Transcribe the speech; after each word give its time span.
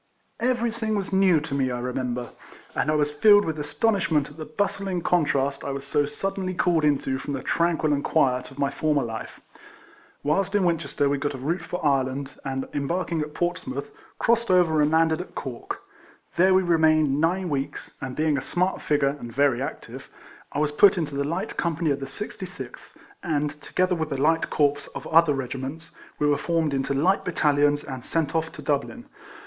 Everything 0.39 0.97
was 0.97 1.13
new 1.13 1.39
to 1.41 1.53
me, 1.53 1.69
I 1.69 1.77
remember, 1.79 2.21
RIFLEMAN 2.21 2.35
HARRIS. 2.39 2.75
9 2.75 2.81
and 2.81 2.91
I 2.91 2.95
was 2.95 3.11
filled 3.11 3.45
with 3.45 3.59
astonishment 3.59 4.29
at 4.31 4.37
the 4.37 4.47
basthng 4.47 5.03
contrast 5.03 5.63
I 5.63 5.69
was 5.69 5.85
so 5.85 6.07
suddenly 6.07 6.55
called 6.55 6.83
into 6.83 7.19
from 7.19 7.33
the 7.35 7.43
tranquil 7.43 7.93
and 7.93 8.03
quiet 8.03 8.49
of 8.49 8.57
my 8.57 8.71
former 8.71 9.03
life. 9.03 9.41
Whilst 10.23 10.55
in 10.55 10.63
Winchester, 10.63 11.07
we 11.07 11.19
got 11.19 11.35
a 11.35 11.37
route 11.37 11.61
for 11.61 11.85
Ireland, 11.85 12.31
and 12.43 12.67
embarking 12.73 13.21
at 13.21 13.35
Portsmouth, 13.35 13.91
crossed 14.17 14.49
over 14.49 14.81
and 14.81 14.89
landed 14.89 15.21
at 15.21 15.35
Cork. 15.35 15.81
There 16.35 16.55
we 16.55 16.63
remained 16.63 17.21
nine 17.21 17.47
weeks; 17.49 17.91
and 18.01 18.15
being 18.15 18.39
a 18.39 18.41
smart 18.41 18.81
figure 18.81 19.15
and 19.19 19.31
very 19.31 19.61
active, 19.61 20.09
I 20.51 20.57
was 20.57 20.71
put 20.71 20.97
into 20.97 21.13
the 21.13 21.23
light 21.23 21.57
company 21.57 21.91
of 21.91 21.99
the 21.99 22.07
66th, 22.07 22.95
and, 23.21 23.51
together 23.61 23.93
with 23.93 24.09
the 24.09 24.19
light 24.19 24.49
corps 24.49 24.87
of 24.95 25.05
other 25.05 25.35
regiments, 25.35 25.91
we 26.17 26.25
were 26.25 26.39
formed 26.39 26.73
into 26.73 26.95
light 26.95 27.23
battalions, 27.23 27.83
and 27.83 28.03
sent 28.03 28.33
off 28.33 28.51
to 28.53 28.63
Dublin. 28.63 29.05